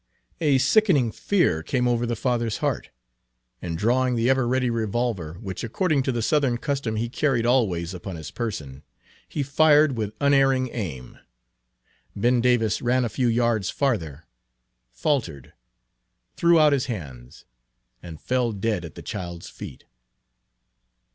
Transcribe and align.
A 0.39 0.57
sickening 0.57 1.11
fear 1.11 1.61
came 1.61 1.87
over 1.87 2.07
the 2.07 2.15
father's 2.15 2.57
heart, 2.57 2.89
and 3.61 3.77
drawing 3.77 4.15
the 4.15 4.31
ever 4.31 4.47
ready 4.47 4.71
revolver, 4.71 5.35
which 5.35 5.63
according 5.63 6.01
to 6.01 6.11
the 6.11 6.23
Southern 6.23 6.57
custom 6.57 6.95
he 6.95 7.07
carried 7.07 7.45
always 7.45 7.93
upon 7.93 8.15
his 8.15 8.31
person, 8.31 8.81
he 9.29 9.43
fired 9.43 9.91
with 9.95 10.15
unerring 10.19 10.69
aim. 10.71 11.19
Ben 12.15 12.41
Davis 12.41 12.81
ran 12.81 13.05
a 13.05 13.09
few 13.09 13.27
yards 13.27 13.69
farther, 13.69 14.25
faltered, 14.89 15.53
threw 16.35 16.59
out 16.59 16.73
his 16.73 16.87
hands, 16.87 17.45
and 18.01 18.19
fell 18.19 18.53
dead 18.53 18.83
at 18.83 18.95
the 18.95 19.03
child's 19.03 19.49
feet. 19.51 19.85